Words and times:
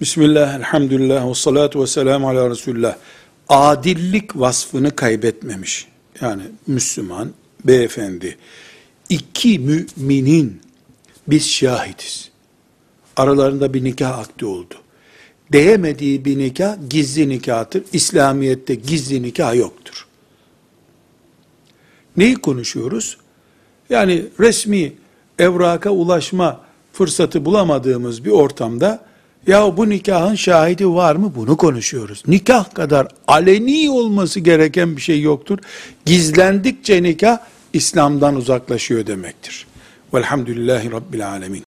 Bismillah, 0.00 0.54
elhamdülillah, 0.54 1.30
ve 1.30 1.34
salatu 1.34 1.82
ve 1.82 1.86
selamu 1.86 2.28
ala 2.28 2.50
Resulullah. 2.50 2.96
Adillik 3.48 4.36
vasfını 4.36 4.96
kaybetmemiş. 4.96 5.88
Yani 6.20 6.42
Müslüman, 6.66 7.32
beyefendi. 7.64 8.38
İki 9.08 9.58
müminin 9.58 10.60
biz 11.28 11.50
şahitiz. 11.50 12.30
Aralarında 13.16 13.74
bir 13.74 13.84
nikah 13.84 14.18
akdi 14.18 14.44
oldu. 14.44 14.74
Değemediği 15.52 16.24
bir 16.24 16.38
nikah 16.38 16.76
gizli 16.90 17.28
nikahtır. 17.28 17.84
İslamiyet'te 17.92 18.74
gizli 18.74 19.22
nikah 19.22 19.54
yoktur. 19.54 20.06
Neyi 22.16 22.34
konuşuyoruz? 22.34 23.16
Yani 23.90 24.24
resmi 24.40 24.92
evraka 25.38 25.90
ulaşma 25.90 26.60
fırsatı 26.92 27.44
bulamadığımız 27.44 28.24
bir 28.24 28.30
ortamda 28.30 29.13
ya 29.46 29.76
bu 29.76 29.88
nikahın 29.88 30.34
şahidi 30.34 30.88
var 30.88 31.16
mı? 31.16 31.32
Bunu 31.36 31.56
konuşuyoruz. 31.56 32.22
Nikah 32.26 32.74
kadar 32.74 33.08
aleni 33.28 33.90
olması 33.90 34.40
gereken 34.40 34.96
bir 34.96 35.02
şey 35.02 35.20
yoktur. 35.20 35.58
Gizlendikçe 36.04 37.02
nikah 37.02 37.38
İslam'dan 37.72 38.36
uzaklaşıyor 38.36 39.06
demektir. 39.06 39.66
Velhamdülillahi 40.14 40.92
Rabbil 40.92 41.28
Alemin. 41.28 41.64